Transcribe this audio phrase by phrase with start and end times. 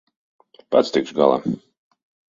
[0.75, 1.39] Pats tikšu galā.